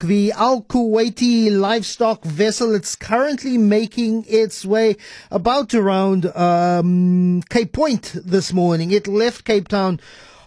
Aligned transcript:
the 0.00 0.30
Al 0.30 0.62
Kuwaiti 0.62 1.50
livestock 1.50 2.22
vessel. 2.22 2.72
It's 2.72 2.94
currently 2.94 3.58
making 3.58 4.26
its 4.28 4.64
way 4.64 4.96
about 5.28 5.74
around 5.74 6.26
um, 6.36 7.42
Cape 7.48 7.72
Point 7.72 8.14
this 8.14 8.52
morning. 8.52 8.92
It 8.92 9.08
left 9.08 9.44
Cape 9.44 9.66
Town 9.66 9.98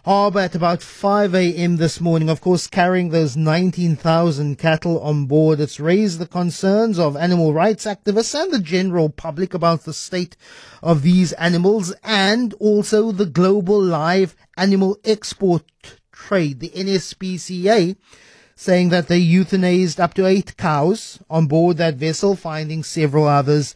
Harbour 0.06 0.40
at 0.40 0.56
about 0.56 0.82
5 0.82 1.36
a.m. 1.36 1.76
this 1.76 2.00
morning, 2.00 2.30
of 2.30 2.40
course, 2.40 2.66
carrying 2.66 3.10
those 3.10 3.36
19,000 3.36 4.58
cattle 4.58 5.02
on 5.02 5.26
board. 5.26 5.60
It's 5.60 5.82
raised 5.82 6.20
the 6.20 6.28
concerns 6.28 6.98
of 6.98 7.18
animal 7.18 7.54
rights 7.54 7.84
activists 7.84 8.34
and 8.34 8.54
the 8.54 8.60
general 8.60 9.10
public 9.10 9.54
about 9.54 9.84
the 9.84 9.94
state 9.94 10.38
of 10.82 11.02
these 11.02 11.34
animals 11.34 11.94
and 12.06 12.54
also 12.54 13.12
the 13.12 13.26
global 13.26 13.84
live 13.84 14.34
animal 14.56 14.98
export 15.04 15.64
trade, 16.14 16.62
the 16.62 16.70
NSPCA 16.70 17.98
saying 18.62 18.90
that 18.90 19.08
they 19.08 19.20
euthanized 19.20 20.00
up 20.00 20.14
to 20.14 20.28
eight 20.28 20.56
cows 20.56 21.18
on 21.32 21.48
board 21.48 21.78
that 21.78 21.96
vessel, 21.96 22.36
finding 22.36 22.84
several 22.84 23.28
others 23.28 23.74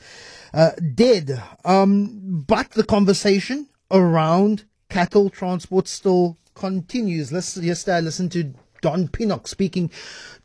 uh, 0.53 0.70
dead. 0.93 1.41
Um, 1.66 2.43
but 2.48 2.70
the 2.70 2.84
conversation 2.84 3.67
around 3.90 4.66
cattle 4.88 5.31
transport 5.31 5.88
still 5.88 6.38
continues. 6.53 7.31
Let's 7.31 7.57
yesterday 7.57 7.98
I 7.98 8.02
listened 8.02 8.31
to 8.34 8.53
Don 8.81 9.07
Pinnock 9.07 9.48
speaking 9.48 9.90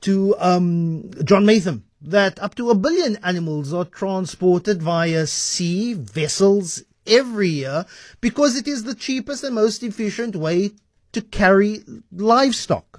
to 0.00 0.34
um, 0.38 1.10
John 1.22 1.44
Maytham 1.44 1.84
that 2.00 2.42
up 2.42 2.54
to 2.54 2.70
a 2.70 2.74
billion 2.74 3.16
animals 3.22 3.74
are 3.74 3.84
transported 3.84 4.82
via 4.82 5.26
sea 5.26 5.92
vessels 5.92 6.82
every 7.06 7.50
year 7.50 7.84
because 8.22 8.56
it 8.56 8.66
is 8.66 8.84
the 8.84 8.94
cheapest 8.94 9.44
and 9.44 9.54
most 9.54 9.82
efficient 9.82 10.34
way 10.34 10.70
to 11.12 11.20
carry 11.20 11.82
livestock. 12.10 12.89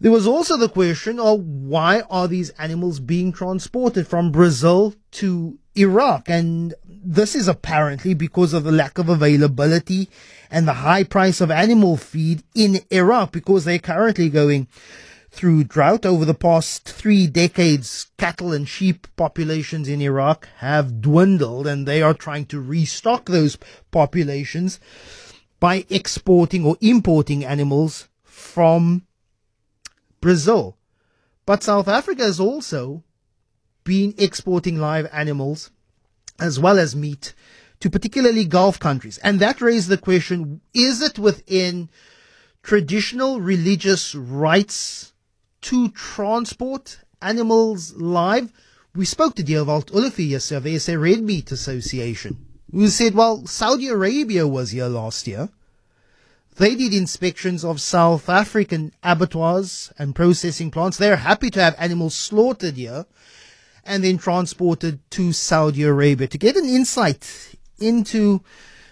There 0.00 0.10
was 0.10 0.26
also 0.26 0.56
the 0.56 0.70
question 0.70 1.20
of 1.20 1.40
why 1.40 2.00
are 2.08 2.26
these 2.26 2.48
animals 2.50 3.00
being 3.00 3.32
transported 3.32 4.08
from 4.08 4.32
Brazil 4.32 4.94
to 5.12 5.58
Iraq? 5.74 6.26
And 6.26 6.72
this 6.88 7.34
is 7.34 7.48
apparently 7.48 8.14
because 8.14 8.54
of 8.54 8.64
the 8.64 8.72
lack 8.72 8.96
of 8.96 9.10
availability 9.10 10.08
and 10.50 10.66
the 10.66 10.72
high 10.72 11.04
price 11.04 11.42
of 11.42 11.50
animal 11.50 11.98
feed 11.98 12.42
in 12.54 12.80
Iraq 12.90 13.30
because 13.32 13.66
they're 13.66 13.78
currently 13.78 14.30
going 14.30 14.68
through 15.30 15.64
drought 15.64 16.06
over 16.06 16.24
the 16.24 16.32
past 16.32 16.88
three 16.88 17.26
decades. 17.26 18.10
Cattle 18.16 18.54
and 18.54 18.66
sheep 18.66 19.06
populations 19.16 19.86
in 19.86 20.00
Iraq 20.00 20.48
have 20.58 21.02
dwindled 21.02 21.66
and 21.66 21.86
they 21.86 22.00
are 22.00 22.14
trying 22.14 22.46
to 22.46 22.58
restock 22.58 23.26
those 23.26 23.58
populations 23.90 24.80
by 25.60 25.84
exporting 25.90 26.64
or 26.64 26.78
importing 26.80 27.44
animals 27.44 28.08
from 28.24 29.02
Brazil. 30.20 30.76
But 31.46 31.62
South 31.62 31.88
Africa 31.88 32.22
has 32.22 32.38
also 32.38 33.02
been 33.84 34.14
exporting 34.18 34.78
live 34.78 35.08
animals 35.12 35.70
as 36.38 36.58
well 36.58 36.78
as 36.78 36.96
meat 36.96 37.34
to 37.80 37.90
particularly 37.90 38.44
Gulf 38.44 38.78
countries. 38.78 39.18
And 39.18 39.40
that 39.40 39.60
raised 39.60 39.88
the 39.88 39.98
question, 39.98 40.60
is 40.74 41.02
it 41.02 41.18
within 41.18 41.88
traditional 42.62 43.40
religious 43.40 44.14
rights 44.14 45.12
to 45.62 45.88
transport 45.90 47.00
animals 47.22 47.94
live? 47.96 48.52
We 48.94 49.04
spoke 49.04 49.34
to 49.36 49.42
Dewald 49.42 49.90
Olivier 49.92 50.26
yesterday, 50.26 50.72
the 50.72 50.78
SA 50.78 50.94
Red 50.94 51.22
Meat 51.22 51.52
Association, 51.52 52.44
who 52.70 52.88
said, 52.88 53.14
well, 53.14 53.46
Saudi 53.46 53.88
Arabia 53.88 54.46
was 54.46 54.70
here 54.70 54.86
last 54.86 55.26
year. 55.26 55.48
They 56.56 56.74
did 56.74 56.92
inspections 56.92 57.64
of 57.64 57.80
South 57.80 58.28
African 58.28 58.92
abattoirs 59.02 59.92
and 59.98 60.14
processing 60.14 60.70
plants. 60.70 60.98
They're 60.98 61.16
happy 61.16 61.50
to 61.50 61.62
have 61.62 61.74
animals 61.78 62.14
slaughtered 62.14 62.76
here 62.76 63.06
and 63.84 64.04
then 64.04 64.18
transported 64.18 65.00
to 65.12 65.32
Saudi 65.32 65.82
Arabia 65.84 66.26
to 66.28 66.38
get 66.38 66.56
an 66.56 66.66
insight 66.66 67.56
into 67.78 68.42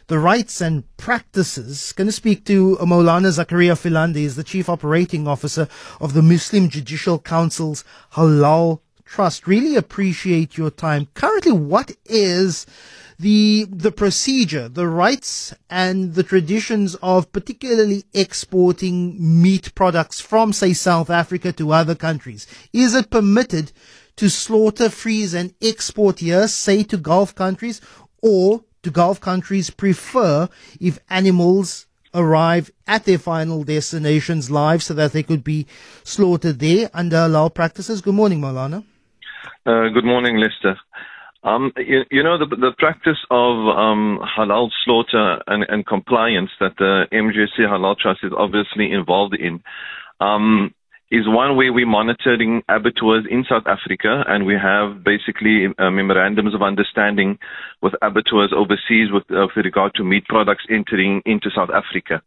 the 0.06 0.19
rights 0.19 0.63
and 0.63 0.85
practices. 0.96 1.92
Going 1.92 2.08
to 2.08 2.13
speak 2.13 2.46
to 2.46 2.77
Mowlana 2.80 3.29
Zakariya 3.29 3.77
Philander, 3.77 4.20
is 4.20 4.36
the 4.36 4.45
Chief 4.45 4.69
Operating 4.69 5.29
Officer 5.29 5.69
of 6.01 6.14
the 6.14 6.23
Muslim 6.23 6.70
Judicial 6.70 7.19
Council's 7.19 7.85
Halal 8.14 8.80
Trust. 9.05 9.46
Really 9.46 9.77
appreciate 9.77 10.57
your 10.57 10.70
time. 10.70 11.08
Currently, 11.14 11.52
what 11.52 11.92
is 12.07 12.67
the 13.18 13.67
the 13.70 13.90
procedure, 13.90 14.68
the 14.68 14.86
rights 14.86 15.55
and 15.68 16.14
the 16.14 16.23
traditions 16.23 16.95
of 17.02 17.33
particularly 17.33 18.05
exporting 18.14 19.17
meat 19.18 19.74
products 19.74 20.20
from 20.20 20.52
say 20.52 20.73
South 20.73 21.11
Africa 21.11 21.52
to 21.52 21.73
other 21.73 21.95
countries. 21.95 22.46
Is 22.73 22.95
it 22.95 23.11
permitted 23.11 23.73
to 24.17 24.28
slaughter, 24.28 24.89
freeze 24.89 25.34
and 25.34 25.55
export 25.61 26.20
here, 26.20 26.46
say 26.48 26.83
to 26.84 26.96
Gulf 26.96 27.34
countries, 27.34 27.80
or 28.23 28.64
do 28.83 28.90
Gulf 28.90 29.20
countries 29.20 29.70
prefer 29.70 30.48
if 30.80 30.98
animals 31.11 31.86
arrive 32.14 32.70
at 32.86 33.05
their 33.05 33.18
final 33.18 33.64
destinations 33.64 34.51
live 34.51 34.83
so 34.83 34.95
that 34.95 35.12
they 35.12 35.23
could 35.23 35.45
be 35.45 35.67
slaughtered 36.05 36.58
there 36.58 36.90
under 36.95 37.17
halal 37.17 37.52
practices? 37.52 38.01
Good 38.01 38.14
morning, 38.14 38.40
Mowlana. 38.40 38.84
Uh, 39.67 39.89
good 39.89 40.05
morning, 40.05 40.36
Lester. 40.39 40.78
Um, 41.45 41.73
you, 41.77 42.03
you, 42.11 42.23
know, 42.23 42.37
the, 42.37 42.47
the 42.47 42.73
practice 42.79 43.19
of 43.31 43.57
um, 43.69 44.19
halal 44.37 44.71
slaughter 44.85 45.39
and, 45.47 45.65
and, 45.69 45.87
compliance 45.87 46.51
that 46.59 46.73
the 46.79 47.05
MJC 47.13 47.61
Halal 47.61 47.97
Trust 47.97 48.21
is 48.25 48.33
obviously 48.37 48.91
involved 48.91 49.37
in 49.39 49.63
um, 50.21 50.75
is 51.11 51.27
one 51.27 51.57
way 51.57 51.71
we're 51.71 51.87
monitoring 51.87 52.63
abattoirs 52.69 53.25
in 53.31 53.45
South 53.49 53.65
Africa, 53.67 54.25
and 54.29 54.45
we 54.45 54.55
have 54.55 55.03
basically 55.03 55.67
uh, 55.79 55.91
memorandums 55.91 56.55
of 56.55 56.63
understanding 56.63 57.39
with 57.81 57.95
abattoirs 58.03 58.53
overseas 58.55 59.09
with, 59.11 59.25
uh, 59.31 59.47
with, 59.57 59.65
regard 59.65 59.95
to 59.95 60.05
meat 60.05 60.27
products 60.29 60.65
entering 60.69 61.23
into 61.25 61.49
South 61.55 61.70
Africa. 61.70 62.20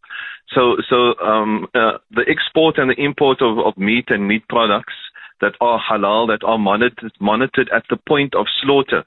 So, 0.55 0.77
so 0.89 1.13
um, 1.23 1.67
uh, 1.75 1.99
the 2.09 2.25
export 2.27 2.79
and 2.79 2.89
the 2.89 3.03
import 3.03 3.41
of, 3.41 3.59
of 3.59 3.77
meat 3.77 4.05
and 4.07 4.27
meat 4.27 4.47
products 4.49 4.93
that 5.41 5.53
are 5.59 5.79
halal, 5.79 6.27
that 6.27 6.45
are 6.45 6.57
monitored, 6.57 7.11
monitored 7.19 7.69
at 7.73 7.83
the 7.89 7.97
point 8.07 8.35
of 8.35 8.45
slaughter 8.61 9.03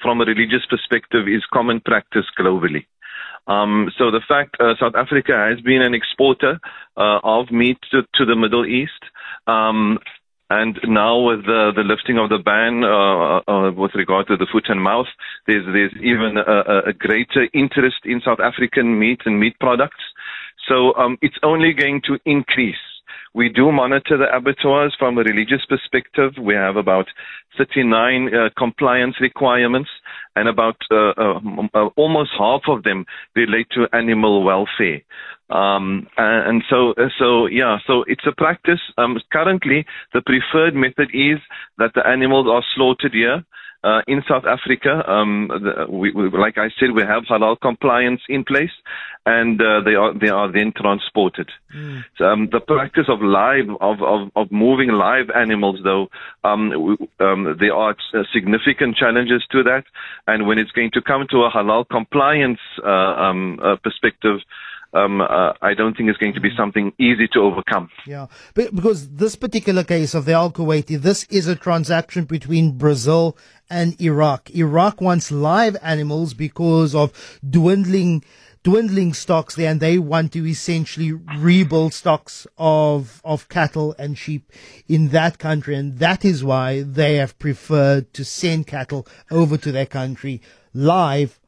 from 0.00 0.20
a 0.20 0.24
religious 0.24 0.64
perspective 0.68 1.28
is 1.28 1.42
common 1.52 1.80
practice 1.80 2.26
globally. 2.38 2.86
Um, 3.46 3.90
so 3.98 4.10
the 4.10 4.20
fact 4.26 4.56
uh, 4.60 4.74
South 4.78 4.94
Africa 4.94 5.32
has 5.32 5.60
been 5.60 5.82
an 5.82 5.94
exporter 5.94 6.60
uh, 6.96 7.20
of 7.22 7.50
meat 7.50 7.78
to, 7.90 8.02
to, 8.14 8.24
the 8.24 8.36
Middle 8.36 8.66
East, 8.66 9.02
um, 9.46 9.98
and 10.50 10.78
now 10.86 11.18
with 11.18 11.46
the, 11.46 11.72
the, 11.74 11.82
lifting 11.82 12.18
of 12.18 12.28
the 12.28 12.38
ban 12.38 12.82
uh, 12.84 13.40
uh 13.46 13.70
with 13.70 13.94
regard 13.94 14.26
to 14.26 14.36
the 14.36 14.46
foot 14.50 14.66
and 14.68 14.82
mouth, 14.82 15.06
there's, 15.46 15.64
there's 15.66 15.94
even 16.02 16.36
a, 16.36 16.90
a, 16.90 16.92
greater 16.92 17.48
interest 17.54 18.02
in 18.04 18.20
South 18.24 18.40
African 18.40 18.98
meat 18.98 19.20
and 19.24 19.38
meat 19.38 19.56
products. 19.60 20.02
So 20.68 20.94
um, 20.96 21.18
it's 21.22 21.38
only 21.42 21.72
going 21.72 22.02
to 22.06 22.18
increase 22.24 22.82
we 23.34 23.48
do 23.48 23.70
monitor 23.70 24.16
the 24.18 24.34
abattoirs 24.34 24.94
from 24.98 25.16
a 25.18 25.22
religious 25.22 25.64
perspective. 25.68 26.32
We 26.40 26.54
have 26.54 26.76
about 26.76 27.06
39 27.56 28.34
uh, 28.34 28.48
compliance 28.56 29.16
requirements, 29.20 29.90
and 30.36 30.48
about 30.48 30.76
uh, 30.90 31.12
uh, 31.16 31.40
uh, 31.74 31.88
almost 31.96 32.30
half 32.38 32.62
of 32.68 32.82
them 32.82 33.04
relate 33.36 33.68
to 33.72 33.86
animal 33.92 34.42
welfare. 34.42 35.02
Um, 35.50 36.06
and, 36.16 36.62
so, 36.70 36.92
uh, 36.92 37.08
so 37.18 37.46
yeah, 37.46 37.78
so 37.86 38.04
it's 38.06 38.26
a 38.26 38.32
practice. 38.32 38.80
Um, 38.96 39.18
currently, 39.32 39.84
the 40.14 40.22
preferred 40.22 40.74
method 40.74 41.10
is 41.12 41.38
that 41.78 41.92
the 41.94 42.06
animals 42.06 42.46
are 42.48 42.62
slaughtered 42.74 43.12
here. 43.12 43.44
Uh, 43.82 44.02
in 44.06 44.22
South 44.28 44.44
Africa, 44.44 45.02
um, 45.10 45.48
the, 45.48 45.86
we, 45.90 46.12
we, 46.12 46.28
like 46.28 46.58
I 46.58 46.68
said, 46.78 46.90
we 46.94 47.02
have 47.02 47.22
halal 47.24 47.58
compliance 47.58 48.20
in 48.28 48.44
place, 48.44 48.70
and 49.24 49.58
uh, 49.60 49.80
they 49.82 49.94
are 49.94 50.12
they 50.12 50.28
are 50.28 50.52
then 50.52 50.72
transported. 50.76 51.48
Mm. 51.74 52.04
So, 52.18 52.26
um, 52.26 52.48
the 52.52 52.60
practice 52.60 53.06
of 53.08 53.22
live 53.22 53.70
of, 53.80 54.02
of, 54.02 54.30
of 54.36 54.52
moving 54.52 54.90
live 54.90 55.30
animals, 55.34 55.80
though, 55.82 56.08
um, 56.44 56.98
um, 57.20 57.56
there 57.58 57.74
are 57.74 57.96
significant 58.34 58.96
challenges 58.96 59.46
to 59.52 59.62
that, 59.62 59.84
and 60.26 60.46
when 60.46 60.58
it's 60.58 60.72
going 60.72 60.90
to 60.92 61.00
come 61.00 61.26
to 61.30 61.44
a 61.44 61.50
halal 61.50 61.88
compliance 61.88 62.60
uh, 62.84 62.90
um, 62.90 63.58
uh, 63.62 63.76
perspective, 63.82 64.40
um, 64.92 65.20
uh, 65.20 65.52
I 65.62 65.74
don't 65.74 65.96
think 65.96 66.08
it's 66.08 66.18
going 66.18 66.34
to 66.34 66.40
be 66.40 66.50
something 66.56 66.92
easy 66.98 67.28
to 67.32 67.40
overcome. 67.40 67.90
Yeah, 68.06 68.26
but 68.54 68.74
because 68.74 69.08
this 69.10 69.36
particular 69.36 69.84
case 69.84 70.14
of 70.14 70.24
the 70.24 70.32
Al 70.32 70.50
Kuwaiti, 70.50 71.00
this 71.00 71.24
is 71.24 71.46
a 71.46 71.54
transaction 71.54 72.24
between 72.24 72.76
Brazil 72.76 73.36
and 73.68 74.00
Iraq. 74.00 74.50
Iraq 74.50 75.00
wants 75.00 75.30
live 75.30 75.76
animals 75.82 76.34
because 76.34 76.94
of 76.94 77.40
dwindling 77.48 78.24
dwindling 78.62 79.14
stocks 79.14 79.54
there 79.54 79.70
and 79.70 79.80
they 79.80 79.98
want 79.98 80.32
to 80.32 80.46
essentially 80.46 81.12
rebuild 81.12 81.94
stocks 81.94 82.46
of 82.58 83.22
of 83.24 83.48
cattle 83.48 83.94
and 83.98 84.18
sheep 84.18 84.52
in 84.86 85.08
that 85.08 85.38
country 85.38 85.74
and 85.74 85.98
that 85.98 86.26
is 86.26 86.44
why 86.44 86.82
they 86.82 87.14
have 87.14 87.38
preferred 87.38 88.12
to 88.12 88.22
send 88.22 88.66
cattle 88.66 89.06
over 89.30 89.56
to 89.56 89.72
their 89.72 89.86
country 89.86 90.42
live 90.74 91.40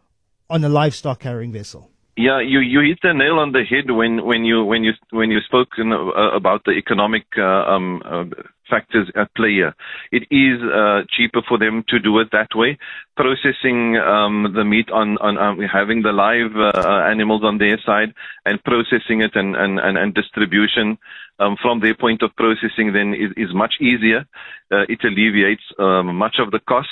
on 0.49 0.65
a 0.65 0.71
livestock 0.71 1.21
carrying 1.21 1.53
vessel. 1.53 1.92
Yeah, 2.17 2.41
you, 2.41 2.61
you 2.61 2.81
hit 2.81 2.99
the 3.03 3.15
nail 3.15 3.39
on 3.39 3.53
the 3.53 3.65
head 3.65 3.91
when, 3.91 4.25
when 4.25 4.45
you 4.45 4.65
when 4.65 4.85
you 4.85 4.93
when 5.11 5.31
you 5.31 5.41
spoke 5.41 5.69
uh, 5.79 6.37
about 6.37 6.63
the 6.67 6.73
economic 6.73 7.25
uh, 7.39 7.43
um, 7.43 8.03
uh, 8.05 8.25
factors 8.69 9.11
at 9.15 9.35
play 9.35 9.53
here. 9.53 9.75
It 10.11 10.25
is 10.31 10.61
uh, 10.63 11.03
cheaper 11.15 11.43
for 11.49 11.59
them 11.59 11.85
to 11.89 11.99
do 11.99 12.19
it 12.21 12.29
that 12.33 12.55
way, 12.55 12.79
processing 13.17 13.97
um, 13.97 14.53
the 14.55 14.65
meat 14.65 14.91
on, 14.91 15.19
on 15.19 15.39
um, 15.39 15.59
having 15.61 16.03
the 16.03 16.13
live 16.13 16.57
uh, 16.57 17.11
animals 17.11 17.43
on 17.45 17.59
their 17.59 17.79
side 17.85 18.15
and 18.47 18.63
processing 18.65 19.21
it 19.21 19.35
and, 19.35 19.57
and, 19.57 19.79
and, 19.79 19.99
and 19.99 20.15
distribution 20.15 20.99
um, 21.39 21.57
from 21.61 21.81
their 21.81 21.95
point 21.95 22.23
of 22.23 22.35
processing 22.37 22.93
then 22.93 23.15
is, 23.15 23.33
is 23.37 23.55
much 23.55 23.75
easier. 23.81 24.25
Uh, 24.71 24.85
it 24.89 25.01
alleviates 25.05 25.65
um, 25.79 26.17
much 26.17 26.37
of 26.39 26.51
the 26.51 26.61
cost. 26.61 26.89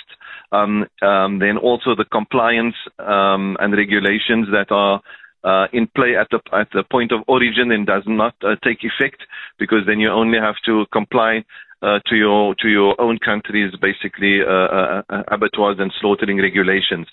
Um, 0.52 0.86
um, 1.00 1.38
then 1.38 1.58
also 1.58 1.94
the 1.94 2.06
compliance 2.10 2.74
um, 2.98 3.56
and 3.60 3.72
regulations 3.72 4.48
that 4.50 4.72
are 4.72 5.00
uh, 5.44 5.66
in 5.72 5.86
play 5.94 6.16
at 6.16 6.28
the 6.30 6.40
at 6.52 6.68
the 6.72 6.82
point 6.90 7.12
of 7.12 7.20
origin 7.28 7.72
and 7.72 7.86
does 7.86 8.02
not 8.06 8.34
uh, 8.42 8.56
take 8.64 8.78
effect 8.84 9.22
because 9.58 9.86
then 9.86 10.00
you 10.00 10.10
only 10.10 10.38
have 10.38 10.56
to 10.66 10.84
comply 10.92 11.44
uh, 11.82 11.98
to 12.06 12.16
your 12.16 12.54
to 12.56 12.68
your 12.68 13.00
own 13.00 13.18
country's 13.18 13.72
basically 13.80 14.40
uh, 14.42 14.50
uh, 14.50 15.02
uh, 15.08 15.22
abattoirs 15.28 15.76
and 15.78 15.92
slaughtering 16.00 16.36
regulations. 16.36 17.06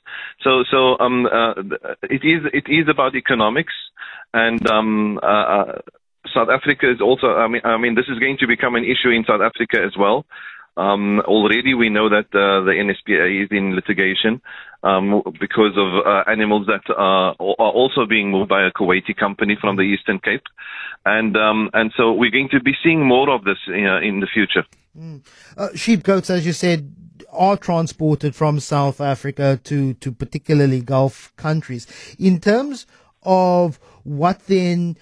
So 0.43 0.63
so 0.69 0.99
um, 0.99 1.27
it 2.03 2.23
is 2.23 2.43
it 2.53 2.65
is 2.67 2.87
about 2.89 3.15
economics 3.15 3.73
and 4.33 4.65
um, 4.67 5.19
South 6.33 6.49
Africa 6.49 6.91
is 6.91 6.99
also 6.99 7.27
I 7.27 7.47
mean 7.47 7.61
I 7.63 7.77
mean 7.77 7.95
this 7.95 8.07
is 8.09 8.19
going 8.19 8.37
to 8.39 8.47
become 8.47 8.75
an 8.75 8.83
issue 8.83 9.09
in 9.09 9.23
South 9.25 9.41
Africa 9.41 9.81
as 9.85 9.95
well. 9.97 10.25
Um, 10.77 11.21
already 11.21 11.73
we 11.73 11.89
know 11.89 12.07
that 12.07 12.27
uh, 12.27 12.63
the 12.63 12.73
NSPCA 12.77 13.43
is 13.43 13.49
in 13.49 13.73
litigation 13.73 14.41
um, 14.83 15.23
because 15.39 15.73
of 15.75 16.05
uh, 16.05 16.29
animals 16.29 16.67
that 16.67 16.83
are, 16.95 17.35
are, 17.39 17.71
also 17.71 18.05
being 18.05 18.29
moved 18.29 18.49
by 18.49 18.67
a 18.67 18.71
Kuwaiti 18.71 19.17
company 19.17 19.57
from 19.59 19.75
the 19.75 19.81
Eastern 19.81 20.19
Cape, 20.19 20.43
and 21.03 21.35
um, 21.35 21.71
and 21.73 21.91
so 21.97 22.13
we're 22.13 22.29
going 22.29 22.49
to 22.49 22.61
be 22.61 22.73
seeing 22.83 23.03
more 23.03 23.29
of 23.31 23.43
this 23.43 23.57
uh, 23.67 24.01
in 24.01 24.19
the 24.19 24.27
future. 24.31 24.65
Mm. 24.95 25.25
Uh, 25.57 25.69
sheep 25.73 26.03
goats, 26.03 26.29
as 26.29 26.45
you 26.45 26.53
said, 26.53 26.93
are 27.31 27.57
transported 27.57 28.35
from 28.35 28.59
South 28.59 29.01
Africa 29.01 29.59
to 29.63 29.95
to 29.95 30.11
particularly 30.11 30.81
Gulf 30.81 31.35
countries. 31.37 31.87
In 32.19 32.39
terms 32.39 32.85
of 33.23 33.79
what 34.03 34.45
then 34.45 34.95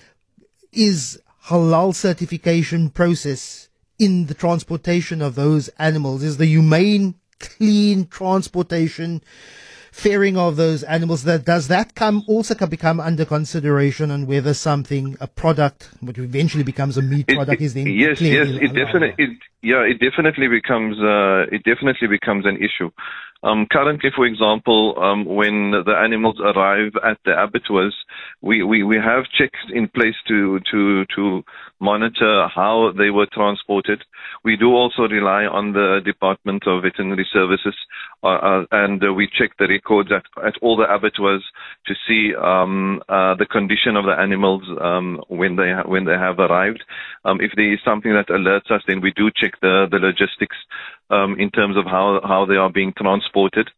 is 0.72 1.22
halal 1.48 1.94
certification 1.94 2.90
process 2.90 3.70
in 4.00 4.28
the 4.28 4.34
transportation 4.34 5.22
of 5.22 5.36
those 5.36 5.68
animals? 5.80 6.24
Is 6.24 6.38
the 6.38 6.46
humane, 6.46 7.16
clean 7.40 8.08
transportation, 8.08 9.22
fairing 9.96 10.36
of 10.36 10.58
those 10.58 10.84
animals 10.84 11.24
that 11.24 11.46
does 11.46 11.70
that 11.70 11.96
come 11.96 12.22
also 12.28 12.54
can 12.54 12.70
become 12.70 13.00
under 13.00 13.24
consideration 13.24 14.12
and 14.12 14.28
whether 14.28 14.54
something 14.54 15.16
a 15.22 15.28
product 15.28 15.90
which 16.02 16.18
eventually 16.18 16.66
becomes 16.66 16.98
a 16.98 17.02
meat 17.02 17.26
product 17.28 17.62
it, 17.62 17.66
is 17.66 17.74
then 17.74 17.88
yes 17.88 18.20
yes 18.20 18.46
it 18.50 18.74
definitely 18.74 19.40
yeah 19.64 19.84
it 19.84 19.98
definitely 20.02 20.50
becomes 20.50 20.98
uh, 21.00 21.48
it 21.50 21.64
definitely 21.64 22.10
becomes 22.10 22.46
an 22.46 22.58
issue 22.58 22.92
um, 23.44 23.68
currently, 23.72 24.10
for 24.16 24.26
example, 24.26 24.96
um, 24.98 25.26
when 25.26 25.72
the 25.72 25.96
animals 25.96 26.38
arrive 26.40 26.94
at 27.04 27.18
the 27.26 27.42
abattoirs, 27.42 27.96
we, 28.42 28.64
we, 28.64 28.84
we 28.84 28.96
have 28.96 29.26
checks 29.38 29.60
in 29.72 29.88
place 29.88 30.16
to, 30.28 30.60
to, 30.72 31.06
to 31.16 31.44
monitor 31.80 32.48
how 32.54 32.92
they 32.98 33.10
were 33.10 33.28
transported. 33.32 34.04
We 34.44 34.56
do 34.56 34.72
also 34.74 35.04
rely 35.04 35.46
on 35.46 35.74
the 35.74 36.00
Department 36.04 36.64
of 36.66 36.84
Veterinary 36.84 37.28
Services, 37.32 37.76
uh, 38.24 38.28
uh, 38.28 38.66
and 38.72 39.04
uh, 39.04 39.14
we 39.14 39.28
check 39.28 39.52
the 39.60 39.68
records 39.68 40.10
at, 40.12 40.24
at 40.44 40.54
all 40.62 40.78
the 40.78 40.92
abattoirs 40.92 41.44
to 41.86 41.94
see 42.08 42.34
um, 42.36 43.02
uh, 43.10 43.36
the 43.36 43.46
condition 43.46 43.96
of 43.96 44.06
the 44.06 44.16
animals 44.20 44.64
um, 44.82 45.22
when 45.28 45.56
they 45.56 45.72
ha- 45.72 45.88
when 45.88 46.06
they 46.06 46.14
have 46.14 46.40
arrived. 46.40 46.84
Um, 47.26 47.40
if 47.42 47.52
there 47.56 47.72
is 47.72 47.80
something 47.86 48.14
that 48.14 48.28
alerts 48.30 48.72
us, 48.72 48.82
then 48.88 49.02
we 49.02 49.12
do 49.16 49.30
check 49.36 49.60
the 49.62 49.88
the 49.92 49.98
logistics 49.98 50.58
um, 51.10 51.36
in 51.40 51.50
terms 51.52 51.78
of 51.78 51.86
how 51.86 52.20
how 52.24 52.46
they 52.46 52.56
are 52.56 52.72
being 52.72 52.94
transported. 52.98 53.70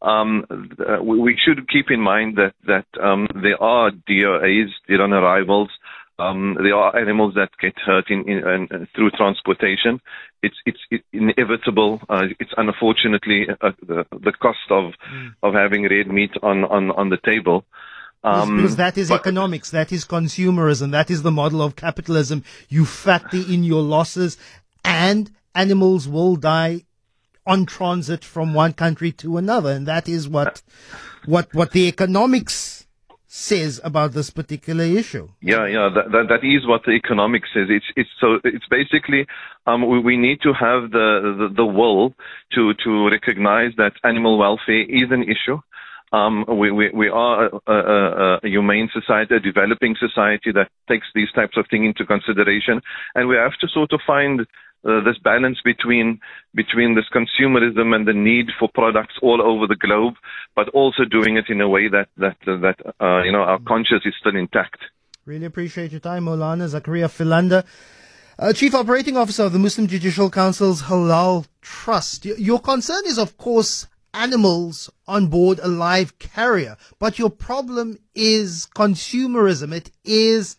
Um, 0.00 0.44
uh, 0.50 1.02
we 1.02 1.38
should 1.44 1.68
keep 1.68 1.90
in 1.90 2.00
mind 2.00 2.36
that 2.36 2.54
that 2.66 2.86
um, 3.02 3.28
there 3.40 3.62
are 3.62 3.90
DOAs, 3.90 4.70
dead 4.88 5.00
on 5.00 5.12
arrivals. 5.12 5.70
Um, 6.18 6.56
there 6.62 6.74
are 6.74 6.96
animals 6.96 7.34
that 7.34 7.50
get 7.60 7.74
hurt 7.78 8.10
in, 8.10 8.28
in, 8.28 8.46
in, 8.46 8.88
through 8.94 9.10
transportation. 9.12 10.00
It's 10.42 10.56
it's 10.66 11.04
inevitable. 11.12 12.00
Uh, 12.08 12.26
it's 12.38 12.52
unfortunately 12.56 13.46
uh, 13.60 13.70
the, 13.80 14.04
the 14.10 14.32
cost 14.32 14.70
of 14.70 14.92
mm. 15.12 15.34
of 15.42 15.54
having 15.54 15.84
red 15.84 16.08
meat 16.08 16.32
on 16.42 16.64
on 16.64 16.90
on 16.90 17.08
the 17.08 17.18
table. 17.24 17.64
Um, 18.24 18.56
because 18.56 18.76
that 18.76 18.96
is 18.96 19.08
but, 19.08 19.20
economics, 19.20 19.70
that 19.70 19.90
is 19.90 20.04
consumerism, 20.04 20.92
that 20.92 21.10
is 21.10 21.22
the 21.22 21.32
model 21.32 21.60
of 21.60 21.74
capitalism. 21.74 22.44
You 22.68 22.84
factor 22.84 23.36
in 23.36 23.64
your 23.64 23.82
losses 23.82 24.36
and 24.84 25.30
animals 25.54 26.08
will 26.08 26.36
die 26.36 26.84
on 27.46 27.66
transit 27.66 28.24
from 28.24 28.54
one 28.54 28.72
country 28.72 29.12
to 29.12 29.36
another. 29.36 29.70
And 29.70 29.86
that 29.86 30.08
is 30.08 30.28
what, 30.28 30.62
what, 31.26 31.52
what 31.54 31.72
the 31.72 31.88
economics 31.88 32.86
says 33.26 33.80
about 33.82 34.12
this 34.12 34.28
particular 34.28 34.84
issue. 34.84 35.26
Yeah, 35.40 35.66
yeah, 35.66 35.88
that, 35.94 36.12
that, 36.12 36.26
that 36.28 36.46
is 36.46 36.66
what 36.68 36.82
the 36.84 36.92
economics 36.92 37.48
says. 37.54 37.68
It's, 37.70 37.86
it's 37.96 38.10
so, 38.20 38.38
it's 38.44 38.66
basically, 38.68 39.26
um, 39.66 39.88
we, 39.88 40.00
we 40.00 40.16
need 40.18 40.42
to 40.42 40.52
have 40.52 40.90
the, 40.90 41.48
the, 41.48 41.54
the 41.56 41.64
will 41.64 42.14
to, 42.52 42.74
to 42.84 43.08
recognize 43.08 43.72
that 43.78 43.92
animal 44.04 44.36
welfare 44.36 44.82
is 44.82 45.10
an 45.10 45.22
issue. 45.22 45.58
Um, 46.12 46.44
we, 46.46 46.70
we, 46.70 46.90
we 46.92 47.08
are 47.08 47.46
a, 47.66 47.72
a, 47.72 48.38
a, 48.44 48.48
humane 48.48 48.90
society, 48.92 49.36
a 49.36 49.40
developing 49.40 49.96
society 49.98 50.52
that 50.52 50.68
takes 50.86 51.06
these 51.14 51.32
types 51.34 51.56
of 51.56 51.64
things 51.70 51.86
into 51.86 52.04
consideration. 52.04 52.82
And 53.14 53.28
we 53.28 53.36
have 53.36 53.56
to 53.62 53.68
sort 53.68 53.94
of 53.94 54.00
find 54.06 54.46
uh, 54.84 55.00
this 55.04 55.18
balance 55.22 55.58
between 55.64 56.20
between 56.54 56.94
this 56.94 57.04
consumerism 57.14 57.94
and 57.94 58.06
the 58.06 58.12
need 58.12 58.46
for 58.58 58.68
products 58.68 59.14
all 59.22 59.40
over 59.40 59.66
the 59.66 59.76
globe, 59.76 60.14
but 60.56 60.68
also 60.70 61.04
doing 61.04 61.36
it 61.36 61.46
in 61.48 61.60
a 61.60 61.68
way 61.68 61.88
that 61.88 62.08
that 62.16 62.36
uh, 62.46 62.56
that 62.58 62.78
uh, 63.00 63.22
you 63.22 63.32
know 63.32 63.42
our 63.42 63.60
conscience 63.60 64.02
is 64.04 64.14
still 64.20 64.36
intact. 64.36 64.78
Really 65.24 65.46
appreciate 65.46 65.92
your 65.92 66.00
time, 66.00 66.24
Mowlana 66.24 66.68
Zakariya 66.68 67.08
Philander. 67.08 67.64
Uh, 68.38 68.52
Chief 68.52 68.74
Operating 68.74 69.16
Officer 69.16 69.44
of 69.44 69.52
the 69.52 69.58
Muslim 69.58 69.86
Judicial 69.86 70.30
Council's 70.30 70.82
Halal 70.82 71.46
Trust. 71.60 72.24
Your 72.24 72.58
concern 72.58 73.02
is, 73.06 73.18
of 73.18 73.36
course, 73.36 73.86
animals 74.14 74.90
on 75.06 75.28
board 75.28 75.60
a 75.62 75.68
live 75.68 76.18
carrier, 76.18 76.76
but 76.98 77.18
your 77.18 77.30
problem 77.30 77.98
is 78.14 78.66
consumerism. 78.74 79.72
It 79.72 79.90
is 80.04 80.56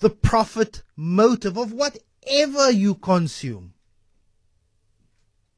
the 0.00 0.10
profit 0.10 0.82
motive 0.96 1.56
of 1.56 1.72
what 1.72 1.98
whatever 2.22 2.70
you 2.70 2.94
consume. 2.94 3.74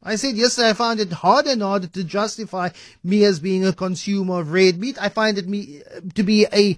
I 0.02 0.16
said 0.16 0.36
yesterday 0.36 0.70
I 0.70 0.74
found 0.74 0.98
it 0.98 1.12
hard 1.12 1.46
and 1.46 1.62
hard 1.62 1.92
to 1.92 2.04
justify 2.04 2.70
me 3.04 3.24
as 3.24 3.38
being 3.38 3.64
a 3.64 3.72
consumer 3.72 4.40
of 4.40 4.52
red 4.52 4.78
meat. 4.78 4.98
I 5.00 5.08
find 5.08 5.38
it 5.38 5.48
me 5.48 5.82
uh, 5.82 6.00
to 6.14 6.22
be 6.24 6.46
a 6.52 6.76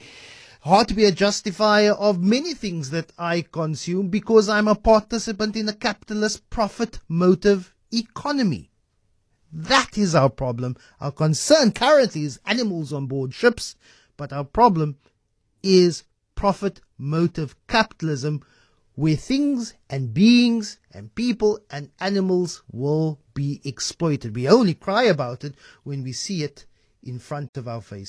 hard 0.61 0.89
to 0.89 0.95
be 0.95 1.07
a 1.07 1.13
justifier 1.13 1.93
of 1.93 2.23
many 2.23 2.53
things 2.53 2.91
that 2.91 3.13
I 3.19 3.43
consume 3.43 4.09
because 4.09 4.49
I'm 4.49 4.69
a 4.69 4.75
participant 4.75 5.57
in 5.57 5.69
a 5.69 5.75
capitalist 5.75 6.49
profit 6.51 6.99
motive 7.09 7.75
economy. 7.93 8.71
That 9.53 9.97
is 9.97 10.15
our 10.15 10.31
problem. 10.31 10.77
Our 11.01 11.13
concern 11.13 11.73
currently 11.73 12.25
is 12.25 12.41
animals 12.45 12.93
on 12.93 13.07
board 13.07 13.33
ships, 13.33 13.77
but 14.17 14.33
our 14.33 14.45
problem 14.45 14.97
is 15.63 16.05
profit 16.35 16.81
motive 16.99 17.57
capitalism 17.69 18.43
where 18.95 19.17
things 19.17 19.75
and 19.91 20.15
beings 20.15 20.79
and 20.93 21.15
people 21.15 21.59
and 21.71 21.91
animals 21.99 22.63
will 22.71 23.19
be 23.35 23.61
exploited. 23.65 24.35
We 24.35 24.49
only 24.49 24.75
cry 24.75 25.05
about 25.05 25.45
it 25.45 25.55
when 25.83 26.03
we 26.03 26.13
see 26.13 26.43
it 26.43 26.67
in 27.03 27.19
front 27.19 27.57
of 27.57 27.69
our 27.69 27.81
face. 27.81 28.03